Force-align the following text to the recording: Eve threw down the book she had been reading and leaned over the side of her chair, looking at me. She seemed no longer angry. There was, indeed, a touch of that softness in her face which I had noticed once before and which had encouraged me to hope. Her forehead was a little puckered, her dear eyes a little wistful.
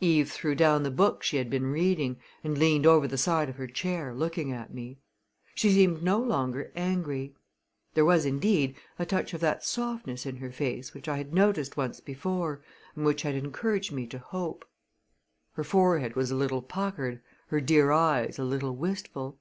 Eve 0.00 0.30
threw 0.30 0.54
down 0.54 0.84
the 0.84 0.88
book 0.92 1.24
she 1.24 1.36
had 1.36 1.50
been 1.50 1.66
reading 1.66 2.16
and 2.44 2.56
leaned 2.58 2.86
over 2.86 3.08
the 3.08 3.18
side 3.18 3.48
of 3.48 3.56
her 3.56 3.66
chair, 3.66 4.14
looking 4.14 4.52
at 4.52 4.72
me. 4.72 5.00
She 5.56 5.72
seemed 5.72 6.00
no 6.00 6.16
longer 6.20 6.70
angry. 6.76 7.34
There 7.94 8.04
was, 8.04 8.24
indeed, 8.24 8.76
a 9.00 9.04
touch 9.04 9.34
of 9.34 9.40
that 9.40 9.64
softness 9.64 10.26
in 10.26 10.36
her 10.36 10.52
face 10.52 10.94
which 10.94 11.08
I 11.08 11.16
had 11.16 11.34
noticed 11.34 11.76
once 11.76 11.98
before 11.98 12.62
and 12.94 13.04
which 13.04 13.22
had 13.22 13.34
encouraged 13.34 13.90
me 13.90 14.06
to 14.06 14.18
hope. 14.20 14.64
Her 15.54 15.64
forehead 15.64 16.14
was 16.14 16.30
a 16.30 16.36
little 16.36 16.62
puckered, 16.62 17.20
her 17.48 17.60
dear 17.60 17.90
eyes 17.90 18.38
a 18.38 18.44
little 18.44 18.76
wistful. 18.76 19.40